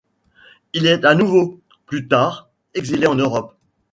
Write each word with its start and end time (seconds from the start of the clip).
Il 0.73 0.87
est 0.87 1.05
à 1.05 1.13
nouveau, 1.13 1.61
plus 1.85 2.07
tard, 2.07 2.49
exilé 2.73 3.05
en 3.05 3.13
Europe. 3.13 3.55